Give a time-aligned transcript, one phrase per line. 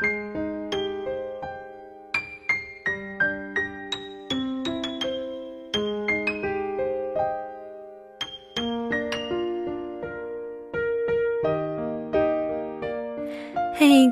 [0.00, 0.06] 嘿，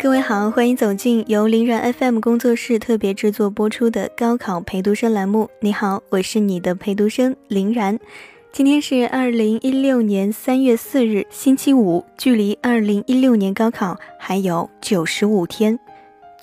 [0.03, 5.49] 各位好，欢迎走进由林然 FM 工作室特别制作播出的高考陪读生栏目。
[5.61, 7.97] 你好，我是你的陪读生林然。
[8.53, 15.79] 今天是二零一六年三月四日，星期五，距离二零一六年高考还有九十五天。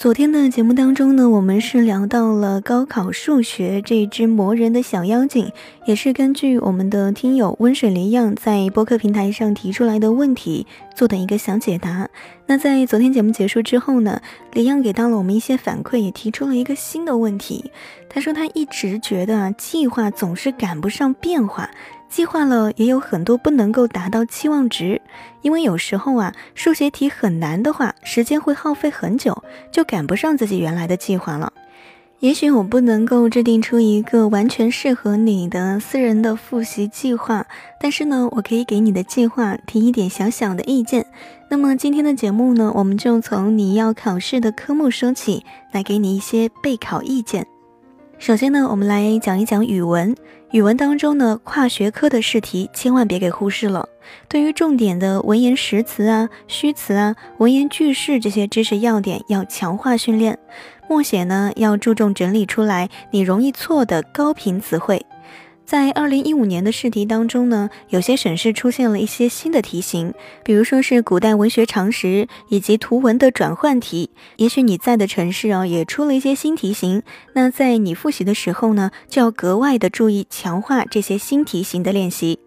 [0.04, 5.50] 昨天的节目当中呢，我们是聊到了高考数学这只磨人的小妖精，
[5.86, 12.10] 也是根据我们的听友温水莲漾在播客平台上提出来的问题做的一个小解答。
[12.48, 14.20] 那在昨天节目结束之后呢，
[14.52, 17.72] 李漾给到了我们一些反馈，也提出了一个新的问题。
[18.10, 21.70] 他说他一直觉得，计划总是赶不上变化。
[22.14, 25.02] 计划了也有很多不能够达到期望值，
[25.42, 31.52] 因为有时候啊，数学题很难的话，时间会耗费很久，就赶不上自己原来的计划了。
[32.20, 37.48] 也许我不能够制定出一个完全适合你的私人的复习计划，
[37.82, 41.08] 但是呢，我可以给你的计划提一点小小的意见。
[41.50, 47.48] 那么今天的节目呢，我们就从你要考试的科目说起，来给你一些备考意见。
[48.20, 50.16] 首先呢，我们来讲一讲语文。
[50.54, 53.90] 语文当中呢，跨学科的试题千万别给忽视了。
[54.30, 60.38] 对于重点的文言实词啊、虚词啊、文言句式这些知识要点，要强化训练。
[60.88, 65.04] 默写呢，要注重整理出来你容易错的高频词汇。
[65.66, 74.10] 在二零一五年的试题当中呢，有些省市出现了一些新的题型，比如说是古代文学常识以及图文的转换题。
[74.36, 77.02] 也许你在的城市啊，也出了一些新题型。
[77.34, 82.40] 那在你复习的时候呢，就要格外的注意强化这些新题型的练习。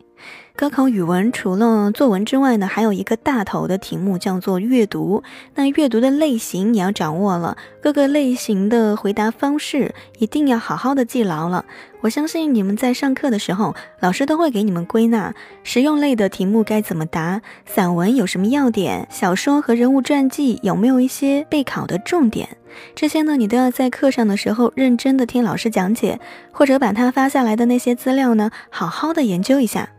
[0.56, 5.22] 高考语文除了作文之外呢，还有一个大头的题目叫做阅读。
[5.54, 11.66] 那阅读的类型你要掌握了，各个类型的回答方式一定要好好的记牢了。
[12.00, 22.48] 我相信你们在上课的时候，老师都会给你们归纳实用类的题目该怎么答，散文有什么要点，小说和人物传记有没有一些备考的重点，
[22.94, 26.18] 这些呢，你都要在课上的时候认真的听老师讲解，
[26.50, 29.90] 或者把他发下来的那些资料呢，好好的研究一下。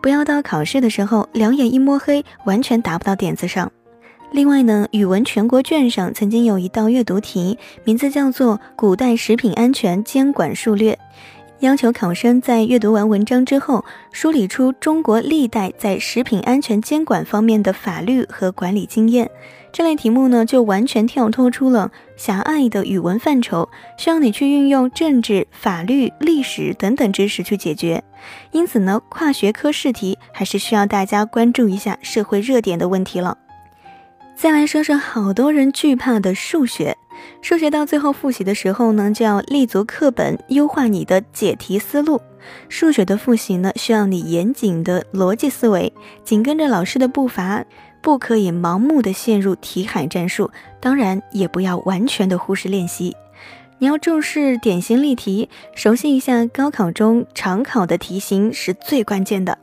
[0.00, 3.70] 不要到考试的时候两眼一摸黑，完全答不到点子上。
[4.30, 10.92] 另外呢，语文全国卷上曾经有一道阅读题，名字叫做《古代食品安全监管数略》，
[11.60, 19.30] 要求考生在阅读完文章之后，梳理出中国历代在食品安全监管方面的法律和管理经验。
[19.72, 28.02] 这类题目呢，就完全跳脱出了狭隘的语文范畴，需要你去运用政治、法律、历史等等知识去解决。
[28.50, 33.38] 因此呢，跨学科试题还是需要大家关注一下社会热点的问题了。
[34.34, 36.96] 再来说说好多人惧怕的数学。
[37.42, 42.20] 数学到最后复习的时候呢，就要立足课本，优化你的解题思路。
[42.68, 45.92] 数学的复习呢，需要你严谨的逻辑思维，
[46.22, 47.64] 紧跟着老师的步伐。
[48.00, 50.50] 不可以盲目的陷入题海战术，
[50.80, 53.16] 当然也不要完全的忽视练习。
[53.78, 59.56] 你要重视典型例题，熟悉一下高考中常考的题型是最关键的。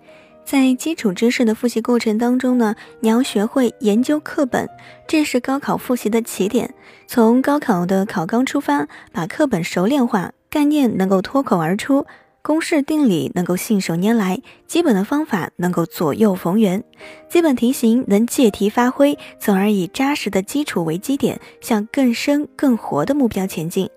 [0.46, 4.70] 在基础知识的复习过程当中呢，你要学会研究课本，
[5.08, 6.74] 这是高考复习的起点。
[7.08, 12.06] 从高考的考纲出发，把课本熟练化，概念能够脱口而出。
[12.46, 16.84] 公式定理能够信手拈来，基本的方法能够左右逢源，
[17.28, 23.90] 基本题型能借题发挥，从而以扎实的基础为基点，向更深更活的目标前进。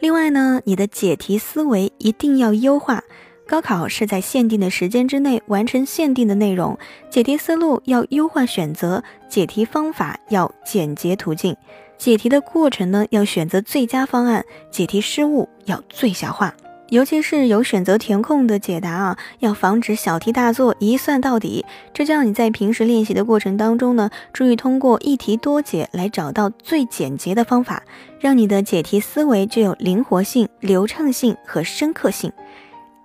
[0.00, 3.04] 另外呢，你的解题思维一定要优化。
[3.46, 6.76] 高考是在限定的时间之内完成限定的内容，
[7.08, 11.56] 解题思路要优化选择，解题方法要简洁途径，
[11.96, 16.52] 解题的过程呢要选择最佳方案，解题失误要最小化。
[16.88, 21.64] 尤其是有选择填空的解答啊，要防止小题大做，一算到底。
[21.92, 27.82] 这叫你在平时练习的过程当中呢，注意通过一题多解来找到最简洁的方法，
[28.20, 32.32] 让你的解题思维具有灵活性、流畅性和深刻性。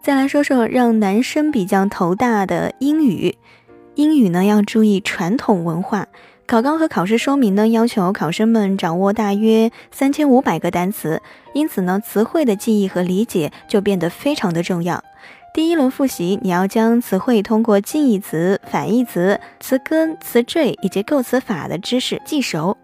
[0.02, 3.36] 再来说说让男生比较头大的英语，
[3.96, 6.08] 英语呢要注意传统文化。
[6.48, 11.22] 考纲和考试说明呢，要求考生们掌握大约三千五百个单词，
[11.54, 15.02] 因此呢，词汇的记忆和理解就变得非常的重要。
[15.54, 22.78] 第一轮复习，你要将词汇通过近义词、反义词、词根、词缀以及构词法的知识记熟。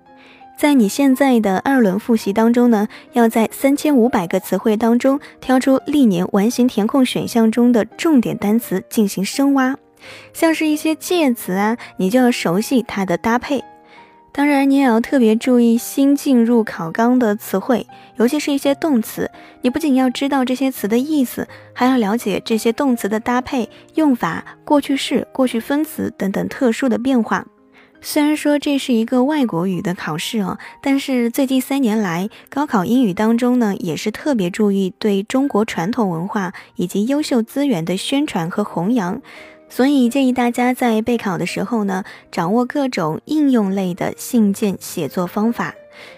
[0.57, 9.75] 在你现在的二轮复习当中呢，要在三千五百个词汇当中挑出历年完形填空选项中的重点单词进行深挖。
[10.33, 13.63] 像是一些介词啊，你就要熟悉它的搭配。
[14.31, 19.31] 当然，你也要特别注意新进入考纲的词汇，尤其是一些动词。
[19.61, 27.47] 你不仅要知道这些词的意思，还要了解这些动词的搭配、用法、过去式、过去分词等等特殊的变化。
[27.99, 39.19] 虽然说这是一个外国语的考试哦，但是最近三年来，高考英语当中呢，也是特别注意对中国传统文化以及优秀资源的宣传和弘扬。
[39.69, 45.75] 所以建议大家在备考的时候呢，掌握各种应用类的信件写作方法，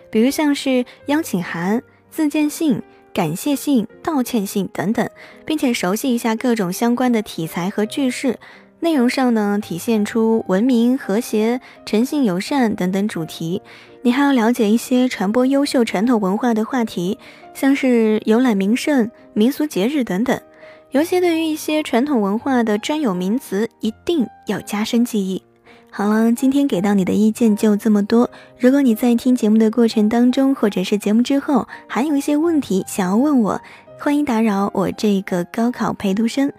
[0.09, 2.81] 比如像是邀请函、自荐信、
[3.13, 5.09] 感谢信、道歉信等等，
[5.45, 8.39] 并且熟悉一下各种相关的题材和句式，
[8.81, 13.61] 内容上呢体现出文明、和谐、诚信、友善等等主题。
[14.01, 17.17] 你还要了解一些传播优秀传统文化的话题，
[17.53, 20.39] 像是游览名胜、民俗节日等等。
[20.91, 25.43] 尤其对于一些传统文化的专有名词，一定要加深记忆。
[25.91, 28.27] 好了，今天给到你的意见就这么多。
[28.57, 33.61] 如果你在听节目的过程当中，或者是节目之后，还有一些问题想要问我，
[33.99, 36.51] 欢迎打扰我这个高考陪读生。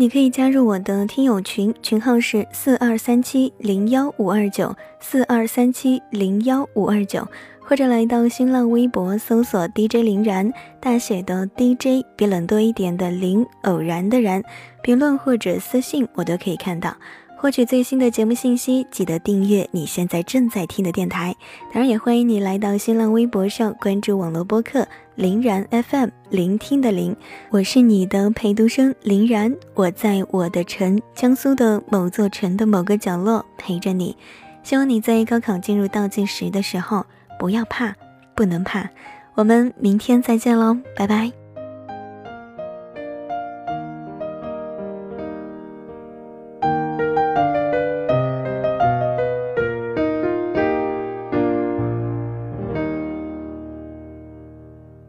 [0.00, 7.26] 你可以加入我的听友群，群号是四二三七零幺五二九四二三七零幺五二九。
[7.60, 14.40] 或者来到新浪微博搜索 DJ 林然，大写的 DJ 比冷多一点的林，偶然的然，
[14.82, 16.96] 评论或者私信我都可以看到。
[17.40, 21.34] 获取最新的节目信息，记得订阅你现在正在听的电台。
[21.72, 27.14] 当然，也欢迎你来到新浪微博上关注网络播客林然 FM，聆听的林，
[27.50, 34.16] 我是你的陪读生林然，我在我的城江苏的某座城的某个角落陪着你。
[34.64, 37.06] 希望你在高考进入倒计时的时候。
[37.38, 37.94] 不要怕，
[38.34, 38.88] 不能怕，
[39.36, 41.47] 我们明天再见喽，拜拜。